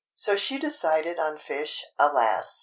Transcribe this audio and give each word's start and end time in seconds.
So 0.15 0.35
she 0.35 0.57
decided 0.57 1.19
on 1.19 1.37
fish—alas! 1.37 2.59